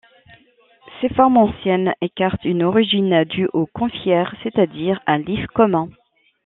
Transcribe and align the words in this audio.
Ces 0.99 1.09
formes 1.09 1.37
anciennes 1.37 1.93
écartent 2.01 2.43
une 2.43 2.63
origine 2.63 3.23
due 3.25 3.47
au 3.53 3.67
conifère, 3.67 4.33
c'est-à-dire 4.41 4.99
à 5.05 5.19
l'if 5.19 5.45
commun. 5.53 5.89